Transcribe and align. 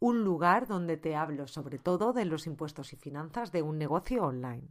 un 0.00 0.22
lugar 0.22 0.66
donde 0.66 0.96
te 0.96 1.16
hablo 1.16 1.46
sobre 1.46 1.78
todo 1.78 2.12
de 2.12 2.24
los 2.24 2.46
impuestos 2.46 2.92
y 2.92 2.96
finanzas 2.96 3.50
de 3.50 3.62
un 3.62 3.78
negocio 3.78 4.24
online. 4.24 4.68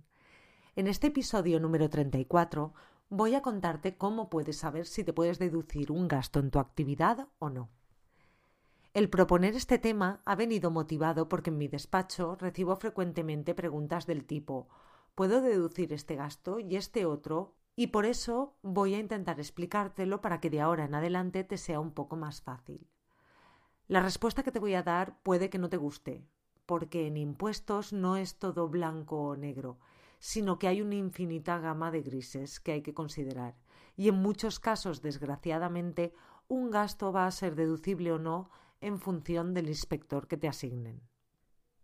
En 0.76 0.88
este 0.88 1.08
episodio 1.08 1.60
número 1.60 1.90
34 1.90 2.74
voy 3.10 3.36
a 3.36 3.42
contarte 3.42 3.98
cómo 3.98 4.30
puedes 4.30 4.58
saber 4.58 4.86
si 4.86 5.04
te 5.04 5.14
puedes 5.14 5.40
deducir 5.40 5.92
un 5.92 6.08
gasto 6.08 6.40
en 6.40 6.52
tu 6.52 6.60
actividad 6.60 7.28
o 7.40 7.50
no. 7.50 7.70
El 8.94 9.10
proponer 9.10 9.56
este 9.56 9.80
tema 9.80 10.22
ha 10.26 10.36
venido 10.36 10.72
motivado 10.72 11.28
porque 11.28 11.50
en 11.50 11.58
mi 11.58 11.68
despacho 11.68 12.36
recibo 12.40 12.76
frecuentemente 12.78 13.54
preguntas 13.54 14.08
del 14.08 14.26
tipo 14.26 14.70
¿puedo 15.14 15.42
deducir 15.42 15.94
este 15.94 16.16
gasto 16.16 16.60
y 16.60 16.76
este 16.78 17.06
otro? 17.06 17.56
Y 17.76 17.88
por 17.88 18.06
eso 18.06 18.56
voy 18.62 18.96
a 18.96 19.00
intentar 19.00 19.40
explicártelo 19.40 20.22
para 20.22 20.40
que 20.40 20.50
de 20.50 20.62
ahora 20.62 20.86
en 20.86 20.96
adelante 20.96 21.44
te 21.44 21.58
sea 21.58 21.80
un 21.80 21.92
poco 21.92 22.16
más 22.16 22.42
fácil. 22.42 22.88
La 23.88 24.02
respuesta 24.02 24.44
que 24.44 24.52
te 24.52 24.60
voy 24.60 24.74
a 24.74 24.84
dar 24.84 25.18
puede 25.24 25.50
que 25.50 25.60
no 25.60 25.70
te 25.70 25.78
guste, 25.78 26.28
porque 26.66 27.08
en 27.08 27.16
impuestos 27.16 27.94
no 27.94 28.18
es 28.18 28.38
todo 28.38 28.68
blanco 28.68 29.18
o 29.24 29.38
negro, 29.38 29.80
sino 30.20 30.60
que 30.60 30.68
hay 30.68 30.82
una 30.82 30.96
infinita 30.96 31.58
gama 31.60 31.90
de 31.90 32.02
grises 32.02 32.60
que 32.60 32.74
hay 32.74 32.82
que 32.82 32.94
considerar. 32.94 33.56
Y 33.96 34.10
en 34.10 34.16
muchos 34.16 34.60
casos, 34.60 35.02
desgraciadamente, 35.02 36.14
un 36.50 36.70
gasto 36.70 37.14
va 37.14 37.28
a 37.28 37.32
ser 37.32 37.56
deducible 37.56 38.12
o 38.12 38.20
no 38.20 38.50
en 38.82 39.00
función 39.00 39.54
del 39.54 39.70
inspector 39.70 40.28
que 40.28 40.36
te 40.36 40.50
asignen. 40.50 41.02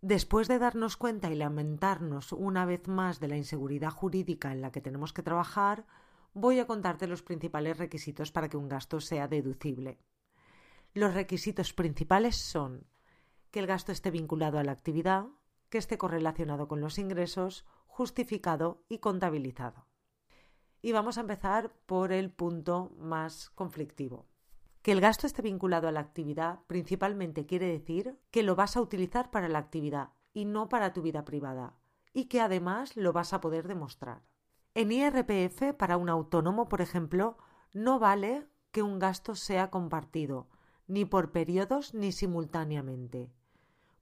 Después 0.02 0.50
de 0.50 0.60
darnos 0.60 0.98
cuenta 0.98 1.32
y 1.32 1.36
lamentarnos 1.36 2.34
una 2.34 2.66
vez 2.66 2.90
más 2.90 3.22
de 3.22 3.30
la 3.30 3.38
inseguridad 3.38 3.92
jurídica 3.92 4.52
en 4.52 4.60
la 4.60 4.74
que 4.74 4.82
tenemos 4.82 5.14
que 5.14 5.24
trabajar, 5.24 5.86
voy 6.34 6.60
a 6.60 6.68
contarte 6.68 7.08
los 7.08 7.24
principales 7.24 7.78
requisitos 7.78 8.34
para 8.34 8.50
que 8.50 8.58
un 8.58 8.68
gasto 8.68 9.00
sea 9.00 9.30
deducible. 9.30 10.00
Los 10.96 11.16
requisitos 11.16 11.74
principales 11.74 12.36
son 12.36 12.86
que 13.50 13.60
el 13.60 13.66
gasto 13.66 13.92
esté 13.92 14.12
vinculado 14.12 14.60
a 14.60 14.64
la 14.64 14.74
actividad, 14.74 15.26
que 15.70 15.80
esté 15.80 15.98
correlacionado 15.98 16.68
con 16.68 16.82
los 16.82 17.00
ingresos, 17.00 17.66
justificado 17.88 18.84
y 18.90 19.00
contabilizado. 19.00 19.88
Y 20.84 20.92
vamos 20.92 21.18
a 21.18 21.22
empezar 21.22 21.74
por 21.88 22.12
el 22.12 22.30
punto 22.30 22.92
más 23.00 23.50
conflictivo. 23.52 24.28
Que 24.84 24.92
el 24.92 25.02
gasto 25.02 25.26
esté 25.26 25.42
vinculado 25.42 25.88
a 25.88 25.92
la 25.92 26.00
actividad 26.00 26.60
principalmente 26.68 27.48
quiere 27.48 27.66
decir 27.66 28.20
que 28.30 28.44
lo 28.44 28.56
vas 28.56 28.78
a 28.78 28.82
utilizar 28.82 29.32
para 29.32 29.50
la 29.50 29.58
actividad 29.58 30.10
y 30.32 30.46
no 30.46 30.70
para 30.70 30.94
tu 30.94 31.02
vida 31.02 31.26
privada, 31.26 31.76
y 32.14 32.26
que 32.26 32.40
además 32.40 32.96
lo 32.96 33.14
vas 33.14 33.34
a 33.34 33.42
poder 33.42 33.68
demostrar. 33.68 34.22
En 34.76 34.92
IRPF, 34.92 35.74
para 35.76 35.98
un 35.98 36.10
autónomo, 36.10 36.70
por 36.70 36.82
ejemplo, 36.82 37.38
no 37.72 37.98
vale 37.98 38.48
que 38.72 38.84
un 38.84 39.00
gasto 39.00 39.34
sea 39.34 39.72
compartido, 39.72 40.50
ni 40.88 41.06
por 41.06 41.32
periodos 41.32 41.94
ni 41.94 42.12
simultáneamente. 42.12 43.32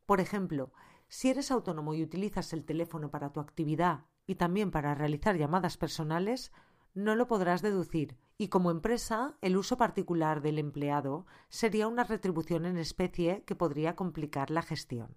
Por 0.06 0.20
ejemplo, 0.20 0.72
si 1.08 1.30
eres 1.30 1.52
autónomo 1.52 1.94
y 1.94 2.04
utilizas 2.04 2.54
el 2.54 2.64
teléfono 2.64 3.12
para 3.12 3.32
tu 3.32 3.40
actividad 3.40 4.06
y 4.28 4.36
también 4.36 4.72
para 4.72 4.96
realizar 4.96 5.38
llamadas 5.38 5.78
personales, 5.78 6.52
no 6.94 7.16
lo 7.16 7.28
podrás 7.28 7.62
deducir 7.62 8.18
y 8.38 8.48
como 8.48 8.72
empresa 8.72 9.38
el 9.42 9.58
uso 9.58 9.78
particular 9.78 10.42
del 10.42 10.58
empleado 10.58 11.26
sería 11.50 11.88
una 11.88 12.04
retribución 12.04 12.66
en 12.66 12.78
especie 12.78 13.44
que 13.46 13.56
podría 13.56 13.96
complicar 13.96 14.52
la 14.52 14.62
gestión. 14.62 15.16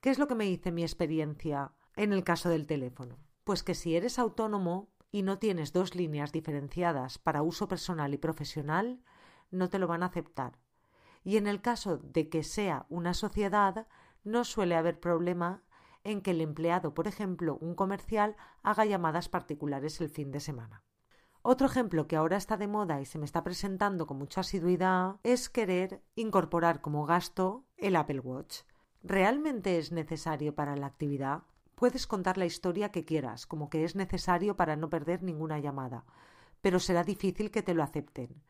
¿Qué 0.00 0.10
es 0.10 0.18
lo 0.18 0.28
que 0.28 0.34
me 0.34 0.44
dice 0.44 0.72
mi 0.72 0.82
experiencia 0.82 1.72
en 1.96 2.12
el 2.12 2.24
caso 2.24 2.48
del 2.48 2.66
teléfono? 2.66 3.18
Pues 3.44 3.62
que 3.62 3.74
si 3.74 3.96
eres 3.96 4.18
autónomo 4.18 4.88
y 5.12 5.22
no 5.22 5.38
tienes 5.38 5.72
dos 5.72 5.94
líneas 5.94 6.32
diferenciadas 6.32 7.18
para 7.18 7.42
uso 7.42 7.68
personal 7.68 8.12
y 8.12 8.18
profesional, 8.18 9.00
no 9.50 9.68
te 9.68 9.78
lo 9.78 9.86
van 9.86 10.02
a 10.02 10.06
aceptar 10.06 10.58
y 11.24 11.38
en 11.38 11.46
el 11.46 11.60
caso 11.60 11.96
de 11.98 12.28
que 12.28 12.44
sea 12.44 12.86
una 12.90 13.14
sociedad 13.14 13.88
no 14.22 14.44
suele 14.44 14.76
haber 14.76 15.00
problema 15.00 15.62
en 16.04 16.20
que 16.20 16.32
el 16.32 16.42
empleado, 16.42 16.94
por 16.94 17.08
ejemplo, 17.08 17.56
un 17.60 17.74
comercial, 17.74 18.36
haga 18.62 18.84
llamadas 18.84 19.28
particulares 19.28 20.00
el 20.00 20.10
fin 20.10 20.30
de 20.30 20.40
semana. 20.40 20.84
Otro 21.42 21.66
ejemplo 21.66 22.06
que 22.06 22.16
ahora 22.16 22.36
está 22.36 22.56
de 22.56 22.68
moda 22.68 23.00
y 23.00 23.06
se 23.06 23.18
me 23.18 23.24
está 23.24 23.42
presentando 23.42 24.06
con 24.06 24.18
mucha 24.18 24.42
asiduidad 24.42 25.16
es 25.24 25.48
querer 25.48 26.02
incorporar 26.14 26.80
como 26.80 27.04
gasto 27.04 27.66
el 27.76 27.96
Apple 27.96 28.20
Watch. 28.20 28.60
¿Realmente 29.02 29.78
es 29.78 29.92
necesario 29.92 30.54
para 30.54 30.76
la 30.76 30.86
actividad? 30.86 31.42
Puedes 31.74 32.06
contar 32.06 32.38
la 32.38 32.46
historia 32.46 32.90
que 32.90 33.04
quieras, 33.04 33.46
como 33.46 33.68
que 33.68 33.84
es 33.84 33.94
necesario 33.94 34.56
para 34.56 34.76
no 34.76 34.88
perder 34.88 35.22
ninguna 35.22 35.58
llamada, 35.58 36.04
pero 36.62 36.78
será 36.78 37.04
difícil 37.04 37.50
que 37.50 37.62
te 37.62 37.74
lo 37.74 37.82
acepten. 37.82 38.42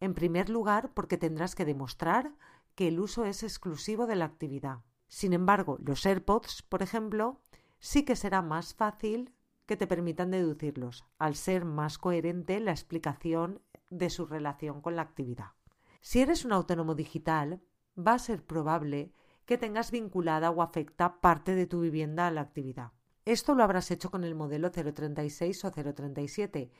En 0.00 0.14
primer 0.14 0.48
lugar, 0.48 0.92
porque 0.94 1.18
tendrás 1.18 1.54
que 1.54 1.64
demostrar 1.64 2.34
que 2.74 2.88
el 2.88 3.00
uso 3.00 3.24
es 3.24 3.42
exclusivo 3.42 4.06
de 4.06 4.16
la 4.16 4.24
actividad. 4.24 4.80
Sin 5.08 5.32
embargo, 5.32 5.78
los 5.80 6.04
AirPods, 6.06 6.62
por 6.62 6.82
ejemplo, 6.82 7.40
sí 7.78 8.04
que 8.04 8.16
será 8.16 8.42
más 8.42 8.74
fácil 8.74 9.34
que 9.66 9.76
te 9.76 9.86
permitan 9.86 10.30
deducirlos, 10.30 11.04
al 11.18 11.34
ser 11.34 11.64
más 11.64 11.98
coherente 11.98 12.60
la 12.60 12.70
explicación 12.70 13.60
de 13.90 14.10
su 14.10 14.26
relación 14.26 14.80
con 14.80 14.96
la 14.96 15.02
actividad. 15.02 15.52
Si 16.00 16.20
eres 16.20 16.44
un 16.44 16.52
autónomo 16.52 16.94
digital, 16.94 17.60
va 17.98 18.14
a 18.14 18.18
ser 18.18 18.44
probable 18.44 19.12
que 19.44 19.58
tengas 19.58 19.90
vinculada 19.90 20.50
o 20.50 20.62
afecta 20.62 21.20
parte 21.20 21.54
de 21.54 21.66
tu 21.66 21.80
vivienda 21.80 22.26
a 22.26 22.30
la 22.30 22.42
actividad. 22.42 22.92
Esto 23.24 23.54
lo 23.54 23.62
habrás 23.62 23.90
hecho 23.90 24.10
con 24.10 24.24
el 24.24 24.34
modelo 24.34 24.70
036 24.70 25.64
o 25.64 25.70
037 25.70 26.70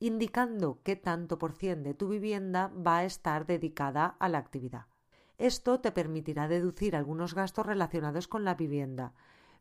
indicando 0.00 0.80
qué 0.82 0.96
tanto 0.96 1.38
por 1.38 1.52
cien 1.52 1.82
de 1.82 1.94
tu 1.94 2.08
vivienda 2.08 2.72
va 2.74 2.98
a 2.98 3.04
estar 3.04 3.46
dedicada 3.46 4.16
a 4.18 4.28
la 4.28 4.38
actividad. 4.38 4.86
Esto 5.38 5.80
te 5.80 5.92
permitirá 5.92 6.48
deducir 6.48 6.94
algunos 6.94 7.34
gastos 7.34 7.66
relacionados 7.66 8.28
con 8.28 8.44
la 8.44 8.54
vivienda, 8.54 9.14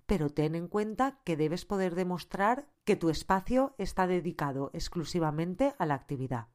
pero 0.06 0.30
ten 0.30 0.56
en 0.56 0.68
cuenta 0.68 1.20
que 1.24 1.38
debes 1.38 1.66
poder 1.66 1.96
demostrar 1.96 2.68
que 2.84 2.96
tu 2.96 3.10
espacio 3.10 3.74
está 3.78 4.06
dedicado 4.06 4.70
exclusivamente 4.74 5.76
a 5.80 5.86
la 5.86 5.96
actividad. 5.96 6.48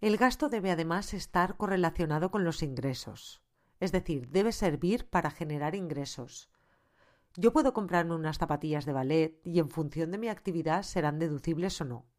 El 0.00 0.16
gasto 0.16 0.48
debe 0.48 0.70
además 0.70 1.14
estar 1.14 1.56
correlacionado 1.56 2.30
con 2.30 2.44
los 2.44 2.62
ingresos, 2.62 3.42
es 3.80 3.92
decir, 3.92 4.28
debe 4.28 4.52
servir 4.52 5.08
para 5.08 5.30
generar 5.30 5.74
ingresos. 5.74 6.50
Yo 7.36 7.52
puedo 7.52 7.72
comprarme 7.72 8.14
unas 8.14 8.38
zapatillas 8.38 8.84
de 8.84 8.92
ballet 8.92 9.40
y 9.44 9.58
en 9.58 9.70
función 9.70 10.10
de 10.10 10.18
mi 10.18 10.28
actividad 10.28 10.82
serán 10.82 11.18
deducibles 11.18 11.80
o 11.80 11.84
no. 11.84 12.11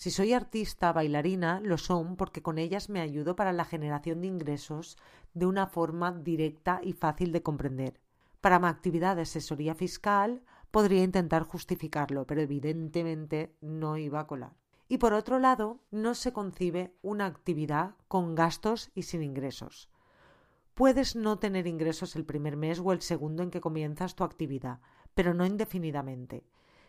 Si 0.00 0.10
soy 0.10 0.32
artista, 0.32 0.94
bailarina, 0.94 1.60
lo 1.60 1.76
son 1.76 2.16
porque 2.16 2.40
con 2.40 2.56
ellas 2.56 2.88
me 2.88 3.02
ayudo 3.02 3.36
para 3.36 3.52
la 3.52 3.66
generación 3.66 4.22
de 4.22 4.28
ingresos 4.28 4.96
de 5.34 5.44
una 5.44 5.66
forma 5.66 6.10
directa 6.10 6.80
y 6.82 6.94
fácil 6.94 7.32
de 7.32 7.42
comprender. 7.42 8.00
Para 8.40 8.58
mi 8.58 8.68
actividad 8.68 9.16
de 9.16 9.22
asesoría 9.22 9.74
fiscal 9.74 10.42
podría 10.70 11.04
intentar 11.04 11.42
justificarlo, 11.42 12.26
pero 12.26 12.40
evidentemente 12.40 13.54
no 13.60 13.98
iba 13.98 14.20
a 14.20 14.26
colar. 14.26 14.54
Y 14.88 14.96
por 14.96 15.12
otro 15.12 15.38
lado, 15.38 15.80
no 15.90 16.14
se 16.14 16.32
concibe 16.32 16.94
una 17.02 17.26
actividad 17.26 17.94
con 18.08 18.34
gastos 18.34 18.90
y 18.94 19.02
sin 19.02 19.22
ingresos. 19.22 19.90
Puedes 20.72 21.14
no 21.14 21.38
tener 21.38 21.66
ingresos 21.66 22.16
el 22.16 22.24
primer 22.24 22.56
mes 22.56 22.80
o 22.82 22.92
el 22.92 23.02
segundo 23.02 23.42
en 23.42 23.50
que 23.50 23.60
comienzas 23.60 24.14
tu 24.14 24.24
actividad, 24.24 24.80
pero 25.12 25.34
no 25.34 25.44
indefinidamente. 25.44 26.42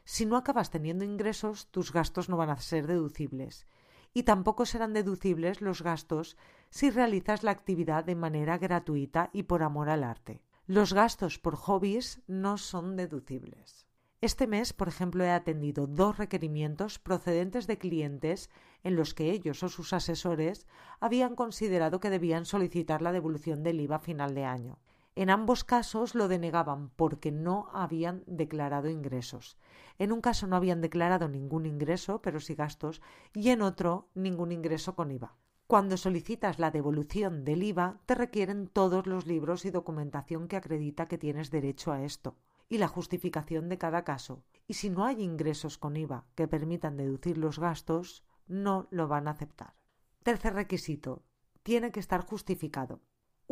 Si 0.03 0.25
no 0.25 0.37
acabas 0.37 0.69
teniendo 0.69 1.03
ingresos, 1.03 1.67
tus 1.67 1.91
gastos 1.91 2.29
no 2.29 2.37
van 2.37 2.49
a 2.49 2.57
ser 2.59 2.87
deducibles. 2.87 3.67
Y 4.13 4.23
tampoco 4.23 4.65
serán 4.65 4.93
deducibles 4.93 5.61
los 5.61 5.81
gastos 5.81 6.37
si 6.69 6.89
realizas 6.89 7.43
la 7.43 7.51
actividad 7.51 8.03
de 8.03 8.15
manera 8.15 8.57
gratuita 8.57 9.29
y 9.31 9.43
por 9.43 9.63
amor 9.63 9.89
al 9.89 10.03
arte. 10.03 10.41
Los 10.67 10.93
gastos 10.93 11.39
por 11.39 11.55
hobbies 11.55 12.21
no 12.27 12.57
son 12.57 12.95
deducibles. 12.95 13.87
Este 14.21 14.45
mes, 14.45 14.71
por 14.71 14.87
ejemplo, 14.87 15.23
he 15.23 15.31
atendido 15.31 15.87
dos 15.87 16.19
requerimientos 16.19 16.99
procedentes 16.99 17.65
de 17.65 17.79
clientes 17.79 18.51
en 18.83 18.95
los 18.95 19.15
que 19.15 19.31
ellos 19.31 19.63
o 19.63 19.69
sus 19.69 19.93
asesores 19.93 20.67
habían 20.99 21.35
considerado 21.35 21.99
que 21.99 22.11
debían 22.11 22.45
solicitar 22.45 23.01
la 23.01 23.11
devolución 23.11 23.63
del 23.63 23.81
IVA 23.81 23.97
final 23.97 24.35
de 24.35 24.45
año. 24.45 24.77
En 25.15 25.29
ambos 25.29 25.63
casos 25.63 26.15
lo 26.15 26.27
denegaban 26.29 26.89
porque 26.89 27.31
no 27.31 27.67
habían 27.73 28.23
declarado 28.27 28.89
ingresos. 28.89 29.57
En 29.99 30.11
un 30.11 30.21
caso 30.21 30.47
no 30.47 30.55
habían 30.55 30.79
declarado 30.81 31.27
ningún 31.27 31.65
ingreso, 31.65 32.21
pero 32.21 32.39
sí 32.39 32.55
gastos, 32.55 33.01
y 33.33 33.49
en 33.49 33.61
otro 33.61 34.09
ningún 34.15 34.51
ingreso 34.51 34.95
con 34.95 35.11
IVA. 35.11 35.35
Cuando 35.67 35.97
solicitas 35.97 36.59
la 36.59 36.71
devolución 36.71 37.43
del 37.43 37.63
IVA, 37.63 37.99
te 38.05 38.15
requieren 38.15 38.67
todos 38.67 39.05
los 39.05 39.25
libros 39.25 39.65
y 39.65 39.71
documentación 39.71 40.47
que 40.47 40.57
acredita 40.57 41.07
que 41.07 41.17
tienes 41.17 41.51
derecho 41.51 41.91
a 41.91 42.03
esto. 42.03 42.37
y 42.71 42.77
la 42.77 42.87
justificación 42.87 43.67
de 43.67 43.77
cada 43.77 44.05
caso. 44.05 44.45
Y 44.65 44.75
si 44.75 44.89
no 44.89 45.03
hay 45.03 45.21
ingresos 45.21 45.77
con 45.77 45.97
IVA 45.97 46.25
que 46.35 46.47
permitan 46.47 46.95
deducir 46.95 47.37
los 47.37 47.59
gastos, 47.59 48.23
no 48.47 48.87
lo 48.91 49.09
van 49.09 49.27
a 49.27 49.31
aceptar. 49.31 49.75
Tercer 50.23 50.53
requisito. 50.53 51.25
Tiene 51.63 51.91
que 51.91 51.99
estar 51.99 52.25
justificado. 52.25 53.01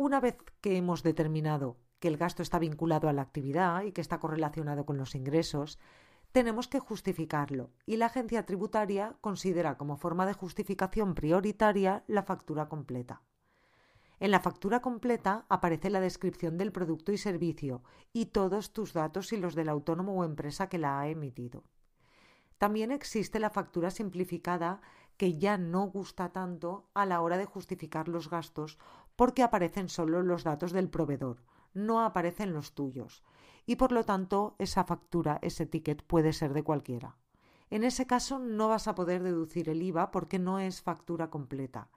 Una 0.00 0.18
vez 0.18 0.38
que 0.62 0.78
hemos 0.78 1.02
determinado 1.02 1.76
que 1.98 2.08
el 2.08 2.16
gasto 2.16 2.42
está 2.42 2.58
vinculado 2.58 3.10
a 3.10 3.12
la 3.12 3.20
actividad 3.20 3.82
y 3.82 3.92
que 3.92 4.00
está 4.00 4.18
correlacionado 4.18 4.86
con 4.86 4.96
los 4.96 5.14
ingresos, 5.14 5.78
tenemos 6.32 6.68
que 6.68 6.78
justificarlo 6.78 7.68
y 7.84 7.98
la 7.98 8.06
agencia 8.06 8.46
tributaria 8.46 9.18
considera 9.20 9.76
como 9.76 9.98
forma 9.98 10.24
de 10.24 10.32
justificación 10.32 11.14
prioritaria 11.14 12.02
la 12.06 12.22
factura 12.22 12.66
completa. 12.70 13.20
En 14.20 14.30
la 14.30 14.40
factura 14.40 14.80
completa 14.80 15.44
aparece 15.50 15.90
la 15.90 16.00
descripción 16.00 16.56
del 16.56 16.72
producto 16.72 17.12
y 17.12 17.18
servicio 17.18 17.82
y 18.14 18.24
todos 18.24 18.72
tus 18.72 18.94
datos 18.94 19.34
y 19.34 19.36
los 19.36 19.54
del 19.54 19.68
autónomo 19.68 20.14
o 20.14 20.24
empresa 20.24 20.70
que 20.70 20.78
la 20.78 20.98
ha 20.98 21.08
emitido. 21.08 21.62
También 22.56 22.90
existe 22.90 23.38
la 23.38 23.50
factura 23.50 23.90
simplificada 23.90 24.80
que 25.20 25.36
ya 25.36 25.58
no 25.58 25.82
gusta 25.82 26.30
tanto 26.30 26.88
a 26.94 27.04
la 27.04 27.20
hora 27.20 27.36
de 27.36 27.44
justificar 27.44 28.08
los 28.08 28.30
gastos 28.30 28.78
porque 29.20 29.42
aparecen 29.42 29.90
solo 29.90 30.22
los 30.22 30.44
datos 30.44 30.72
del 30.72 30.88
proveedor, 30.88 31.42
no 31.74 32.00
aparecen 32.00 32.54
los 32.54 32.72
tuyos 32.72 33.22
y 33.66 33.76
por 33.76 33.92
lo 33.92 34.04
tanto 34.04 34.54
esa 34.58 34.84
factura, 34.84 35.38
ese 35.42 35.66
ticket 35.66 36.02
puede 36.02 36.32
ser 36.32 36.54
de 36.54 36.62
cualquiera. 36.62 37.18
En 37.68 37.84
ese 37.84 38.06
caso 38.06 38.38
no 38.38 38.68
vas 38.68 38.88
a 38.88 38.94
poder 38.94 39.22
deducir 39.22 39.68
el 39.68 39.82
IVA 39.82 40.10
porque 40.10 40.38
no 40.38 40.58
es 40.58 40.80
factura 40.80 41.28
completa 41.28 41.90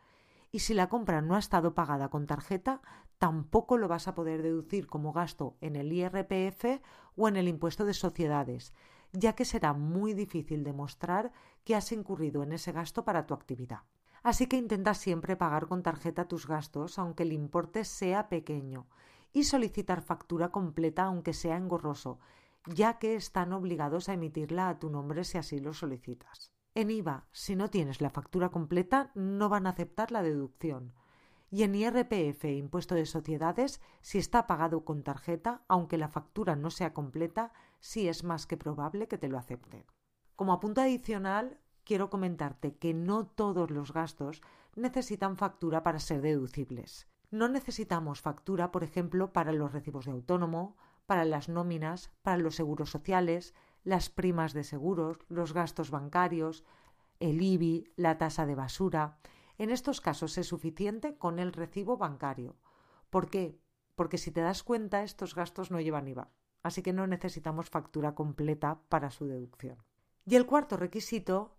y 0.52 0.60
si 0.60 0.74
la 0.74 0.90
compra 0.90 1.22
no 1.22 1.36
ha 1.36 1.40
estado 1.40 1.74
pagada 1.74 2.10
con 2.10 2.28
tarjeta, 2.28 2.82
tampoco 3.20 3.78
lo 3.78 3.88
vas 3.88 4.10
a 4.10 4.16
poder 4.16 4.42
deducir 4.42 4.88
como 4.88 5.14
gasto 5.14 5.56
en 5.62 5.78
el 5.78 5.94
IRPF 5.94 6.82
o 7.16 7.30
en 7.30 7.38
el 7.38 7.48
impuesto 7.48 7.86
de 7.86 7.94
sociedades, 7.94 8.74
ya 9.14 9.32
que 9.32 9.46
será 9.46 9.72
muy 9.72 10.14
difícil 10.14 10.66
demostrar 10.66 11.32
que 11.64 11.78
has 11.78 11.90
incurrido 11.94 12.44
en 12.44 12.52
ese 12.52 12.74
gasto 12.74 13.06
para 13.06 13.26
tu 13.26 13.34
actividad. 13.34 13.84
Así 14.24 14.48
que 14.48 14.56
intenta 14.58 14.94
siempre 14.94 15.36
pagar 15.36 15.68
con 15.68 15.84
tarjeta 15.84 16.30
tus 16.30 16.48
gastos, 16.48 16.98
aunque 16.98 17.24
el 17.24 17.34
importe 17.34 17.84
sea 17.84 18.30
pequeño, 18.30 18.88
y 19.34 19.44
solicitar 19.44 20.02
factura 20.02 20.50
completa 20.50 21.04
aunque 21.04 21.34
sea 21.34 21.58
engorroso, 21.58 22.20
ya 22.66 23.00
que 23.00 23.16
están 23.16 23.52
obligados 23.52 24.08
a 24.08 24.14
emitirla 24.14 24.70
a 24.70 24.80
tu 24.80 24.90
nombre 24.90 25.26
si 25.26 25.38
así 25.38 25.60
lo 25.60 25.74
solicitas. 25.74 26.54
En 26.74 26.90
IVA, 26.90 27.28
si 27.32 27.56
no 27.56 27.70
tienes 27.70 28.00
la 28.02 28.10
factura 28.10 28.50
completa, 28.50 29.12
no 29.14 29.50
van 29.50 29.68
a 29.68 29.72
aceptar 29.72 30.12
la 30.12 30.24
deducción. 30.24 30.94
Y 31.52 31.64
en 31.64 31.76
IRPF 31.76 32.46
impuesto 32.46 32.96
de 32.96 33.06
sociedades, 33.06 33.80
si 34.02 34.18
está 34.18 34.48
pagado 34.48 34.86
con 34.86 35.04
tarjeta, 35.04 35.64
aunque 35.68 36.00
la 36.00 36.08
factura 36.08 36.56
no 36.56 36.72
sea 36.72 36.94
completa, 36.94 37.52
sí 37.80 38.08
es 38.08 38.24
más 38.24 38.48
que 38.48 38.58
probable 38.58 39.08
que 39.08 39.20
te 39.20 39.28
lo 39.28 39.38
acepten. 39.38 39.86
Como 40.36 40.54
apunto 40.54 40.82
adicional, 40.82 41.60
quiero 41.84 42.10
comentarte 42.10 42.76
que 42.76 42.94
no 42.94 43.26
todos 43.26 43.72
los 43.72 43.94
gastos 43.94 44.42
necesitan 44.76 45.38
factura 45.38 45.84
para 45.84 46.00
ser 46.00 46.22
deducibles. 46.22 47.08
No 47.30 47.48
necesitamos 47.48 48.22
factura, 48.22 48.72
por 48.72 48.84
ejemplo, 48.84 49.34
para 49.34 49.52
los 49.52 49.72
recibos 49.72 50.06
de 50.06 50.12
autónomo, 50.12 50.78
para 51.06 51.26
las 51.26 51.50
nóminas, 51.50 52.12
para 52.22 52.38
los 52.38 52.56
seguros 52.56 52.90
sociales, 52.90 53.54
las 53.84 54.10
primas 54.10 54.54
de 54.54 54.64
seguros, 54.64 55.18
los 55.28 55.54
gastos 55.54 55.92
bancarios, 55.92 56.64
el 57.20 57.42
IBI, 57.42 57.92
la 57.96 58.18
tasa 58.18 58.46
de 58.46 58.56
basura. 58.56 59.18
En 59.58 59.70
estos 59.70 60.02
casos 60.02 60.38
es 60.38 60.48
suficiente 60.48 61.18
con 61.18 61.40
el 61.40 61.54
recibo 61.54 61.98
bancario. 61.98 62.56
¿Por 63.10 63.30
qué? 63.30 63.60
Porque 63.96 64.18
si 64.18 64.32
te 64.32 64.42
das 64.42 64.64
cuenta, 64.64 65.04
estos 65.04 65.36
gastos 65.36 65.70
no 65.70 65.80
llevan 65.80 66.08
IVA, 66.08 66.32
así 66.64 66.82
que 66.82 66.94
no 66.94 67.06
necesitamos 67.06 67.70
factura 67.70 68.16
completa 68.16 68.82
para 68.90 69.12
su 69.12 69.26
deducción. 69.26 69.78
Y 70.26 70.36
el 70.36 70.46
cuarto 70.46 70.78
requisito 70.78 71.58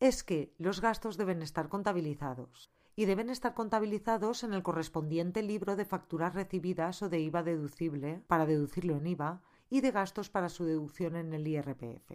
es 0.00 0.24
que 0.24 0.54
los 0.58 0.80
gastos 0.80 1.18
deben 1.18 1.42
estar 1.42 1.68
contabilizados 1.68 2.70
y 2.96 3.04
deben 3.04 3.30
estar 3.30 3.54
contabilizados 3.54 4.42
en 4.42 4.54
el 4.54 4.62
correspondiente 4.62 5.42
libro 5.42 5.76
de 5.76 5.84
facturas 5.84 6.34
recibidas 6.34 7.02
o 7.02 7.08
de 7.08 7.20
IVA 7.20 7.42
deducible 7.42 8.22
para 8.26 8.46
deducirlo 8.46 8.96
en 8.96 9.06
IVA 9.06 9.42
y 9.68 9.82
de 9.82 9.90
gastos 9.90 10.30
para 10.30 10.48
su 10.48 10.64
deducción 10.64 11.16
en 11.16 11.32
el 11.34 11.46
IRPF. 11.46 12.12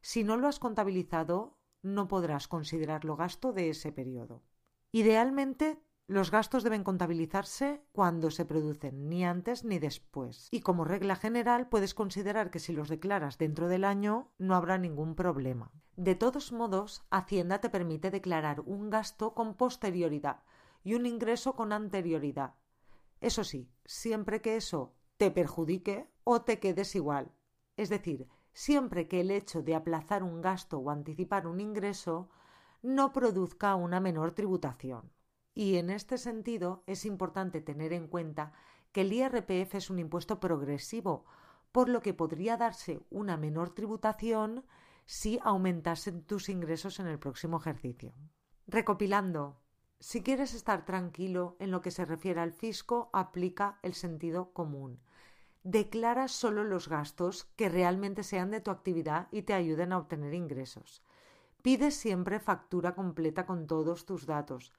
Si 0.00 0.24
no 0.24 0.36
lo 0.36 0.48
has 0.48 0.58
contabilizado, 0.58 1.58
no 1.82 2.08
podrás 2.08 2.48
considerarlo 2.48 3.16
gasto 3.16 3.52
de 3.52 3.70
ese 3.70 3.92
periodo. 3.92 4.42
Idealmente, 4.90 5.78
los 6.08 6.30
gastos 6.30 6.64
deben 6.64 6.84
contabilizarse 6.84 7.82
cuando 7.92 8.30
se 8.30 8.46
producen, 8.46 9.10
ni 9.10 9.26
antes 9.26 9.62
ni 9.62 9.78
después. 9.78 10.48
Y 10.50 10.60
como 10.60 10.86
regla 10.86 11.16
general, 11.16 11.68
puedes 11.68 11.92
considerar 11.92 12.50
que 12.50 12.60
si 12.60 12.72
los 12.72 12.88
declaras 12.88 13.36
dentro 13.36 13.68
del 13.68 13.84
año, 13.84 14.32
no 14.38 14.54
habrá 14.54 14.78
ningún 14.78 15.14
problema. 15.14 15.70
De 15.96 16.14
todos 16.14 16.50
modos, 16.50 17.04
Hacienda 17.10 17.60
te 17.60 17.68
permite 17.68 18.10
declarar 18.10 18.60
un 18.60 18.88
gasto 18.88 19.34
con 19.34 19.54
posterioridad 19.54 20.44
y 20.82 20.94
un 20.94 21.04
ingreso 21.04 21.54
con 21.54 21.74
anterioridad. 21.74 22.54
Eso 23.20 23.44
sí, 23.44 23.70
siempre 23.84 24.40
que 24.40 24.56
eso 24.56 24.94
te 25.18 25.30
perjudique 25.30 26.08
o 26.24 26.40
te 26.40 26.58
quedes 26.58 26.94
igual. 26.94 27.32
Es 27.76 27.90
decir, 27.90 28.28
siempre 28.54 29.08
que 29.08 29.20
el 29.20 29.30
hecho 29.30 29.60
de 29.60 29.74
aplazar 29.74 30.22
un 30.22 30.40
gasto 30.40 30.78
o 30.78 30.88
anticipar 30.88 31.46
un 31.46 31.60
ingreso 31.60 32.30
no 32.80 33.12
produzca 33.12 33.74
una 33.74 34.00
menor 34.00 34.32
tributación. 34.32 35.12
Y 35.58 35.74
en 35.78 35.90
este 35.90 36.18
sentido 36.18 36.84
es 36.86 37.04
importante 37.04 37.60
tener 37.60 37.92
en 37.92 38.06
cuenta 38.06 38.52
que 38.92 39.00
el 39.00 39.12
IRPF 39.12 39.74
es 39.74 39.90
un 39.90 39.98
impuesto 39.98 40.38
progresivo, 40.38 41.24
por 41.72 41.88
lo 41.88 42.00
que 42.00 42.14
podría 42.14 42.56
darse 42.56 43.00
una 43.10 43.36
menor 43.36 43.74
tributación 43.74 44.64
si 45.04 45.40
aumentasen 45.42 46.22
tus 46.22 46.48
ingresos 46.48 47.00
en 47.00 47.08
el 47.08 47.18
próximo 47.18 47.56
ejercicio. 47.56 48.14
Recopilando, 48.68 49.58
si 49.98 50.22
quieres 50.22 50.54
estar 50.54 50.84
tranquilo 50.84 51.56
en 51.58 51.72
lo 51.72 51.82
que 51.82 51.90
se 51.90 52.04
refiere 52.04 52.40
al 52.40 52.52
fisco, 52.52 53.10
aplica 53.12 53.80
el 53.82 53.94
sentido 53.94 54.52
común 54.52 55.00
declara 55.64 56.28
solo 56.28 56.62
los 56.62 56.88
gastos 56.88 57.46
que 57.56 57.68
realmente 57.68 58.22
sean 58.22 58.52
de 58.52 58.60
tu 58.60 58.70
actividad 58.70 59.26
y 59.32 59.42
te 59.42 59.54
ayuden 59.54 59.92
a 59.92 59.98
obtener 59.98 60.34
ingresos. 60.34 61.02
Pide 61.62 61.90
siempre 61.90 62.38
factura 62.38 62.94
completa 62.94 63.44
con 63.44 63.66
todos 63.66 64.06
tus 64.06 64.24
datos. 64.24 64.72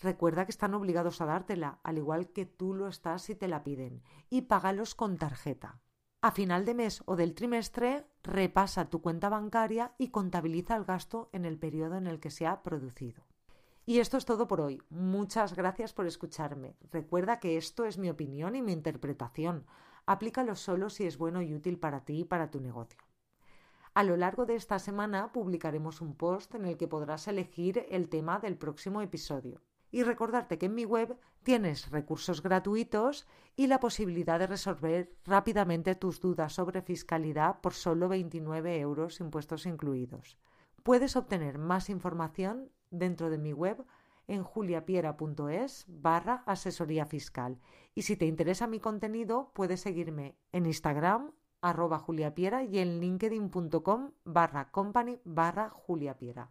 Recuerda 0.00 0.44
que 0.44 0.52
están 0.52 0.74
obligados 0.74 1.20
a 1.20 1.26
dártela, 1.26 1.80
al 1.82 1.98
igual 1.98 2.28
que 2.28 2.46
tú 2.46 2.74
lo 2.74 2.86
estás 2.86 3.22
si 3.22 3.34
te 3.34 3.48
la 3.48 3.64
piden, 3.64 4.02
y 4.30 4.42
págalos 4.42 4.94
con 4.94 5.16
tarjeta. 5.18 5.80
A 6.20 6.30
final 6.32 6.64
de 6.64 6.74
mes 6.74 7.02
o 7.06 7.16
del 7.16 7.34
trimestre, 7.34 8.06
repasa 8.22 8.90
tu 8.90 9.00
cuenta 9.00 9.28
bancaria 9.28 9.94
y 9.98 10.08
contabiliza 10.08 10.76
el 10.76 10.84
gasto 10.84 11.30
en 11.32 11.44
el 11.44 11.58
periodo 11.58 11.96
en 11.96 12.06
el 12.06 12.18
que 12.18 12.30
se 12.30 12.46
ha 12.46 12.62
producido. 12.62 13.24
Y 13.86 14.00
esto 14.00 14.16
es 14.16 14.24
todo 14.24 14.46
por 14.48 14.60
hoy. 14.60 14.82
Muchas 14.90 15.54
gracias 15.54 15.92
por 15.92 16.06
escucharme. 16.06 16.76
Recuerda 16.90 17.40
que 17.40 17.56
esto 17.56 17.84
es 17.84 17.98
mi 17.98 18.10
opinión 18.10 18.54
y 18.54 18.62
mi 18.62 18.72
interpretación. 18.72 19.64
Aplícalo 20.06 20.56
solo 20.56 20.90
si 20.90 21.06
es 21.06 21.18
bueno 21.18 21.40
y 21.40 21.54
útil 21.54 21.78
para 21.78 22.04
ti 22.04 22.20
y 22.20 22.24
para 22.24 22.50
tu 22.50 22.60
negocio. 22.60 23.00
A 23.94 24.04
lo 24.04 24.16
largo 24.16 24.44
de 24.44 24.56
esta 24.56 24.78
semana 24.78 25.32
publicaremos 25.32 26.00
un 26.00 26.14
post 26.14 26.54
en 26.54 26.66
el 26.66 26.76
que 26.76 26.86
podrás 26.86 27.28
elegir 27.28 27.86
el 27.88 28.08
tema 28.08 28.38
del 28.38 28.56
próximo 28.56 29.00
episodio. 29.00 29.62
Y 29.90 30.02
recordarte 30.02 30.58
que 30.58 30.66
en 30.66 30.74
mi 30.74 30.84
web 30.84 31.16
tienes 31.42 31.90
recursos 31.90 32.42
gratuitos 32.42 33.26
y 33.56 33.66
la 33.66 33.80
posibilidad 33.80 34.38
de 34.38 34.46
resolver 34.46 35.14
rápidamente 35.24 35.94
tus 35.94 36.20
dudas 36.20 36.52
sobre 36.52 36.82
fiscalidad 36.82 37.60
por 37.60 37.74
solo 37.74 38.08
29 38.08 38.78
euros 38.80 39.20
impuestos 39.20 39.66
incluidos. 39.66 40.38
Puedes 40.82 41.16
obtener 41.16 41.58
más 41.58 41.90
información 41.90 42.70
dentro 42.90 43.30
de 43.30 43.38
mi 43.38 43.52
web 43.52 43.84
en 44.26 44.42
juliapiera.es 44.42 45.86
barra 45.88 46.42
asesoría 46.46 47.06
fiscal. 47.06 47.58
Y 47.94 48.02
si 48.02 48.16
te 48.16 48.26
interesa 48.26 48.66
mi 48.66 48.78
contenido, 48.78 49.50
puedes 49.54 49.80
seguirme 49.80 50.36
en 50.52 50.66
Instagram 50.66 51.32
arroba 51.60 51.98
juliapiera 51.98 52.62
y 52.62 52.78
en 52.78 53.00
linkedin.com 53.00 54.12
barra 54.24 54.70
company 54.70 55.20
barra 55.24 55.70
juliapiera. 55.70 56.50